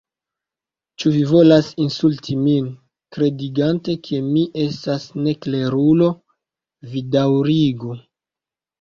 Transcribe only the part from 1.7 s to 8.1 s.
insulti min kredigante ke mi estas neklerulo? vi daŭrigu!"